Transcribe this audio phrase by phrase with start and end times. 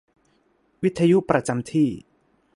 [0.83, 1.89] วิทยุประจำที่